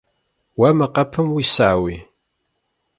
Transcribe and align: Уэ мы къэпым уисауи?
Уэ 0.59 0.69
мы 0.77 0.87
къэпым 0.93 1.27
уисауи? 1.35 1.95